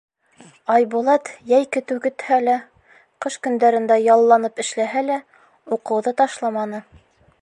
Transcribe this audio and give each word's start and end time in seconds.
Айбулат 0.75 1.29
йәй 1.51 1.67
көтөү 1.75 2.01
көтһә 2.05 2.39
лә, 2.45 2.55
ҡыш 3.25 3.37
көндәрендә 3.45 3.99
ялланып 4.05 4.65
эшләһә 4.65 5.05
лә, 5.11 5.19
уҡыуҙы 5.77 6.15
ташламаны. 6.23 6.83